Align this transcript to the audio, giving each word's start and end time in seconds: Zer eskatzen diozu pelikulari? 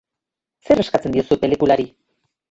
Zer 0.69 0.79
eskatzen 0.83 1.13
diozu 1.15 1.37
pelikulari? 1.43 1.85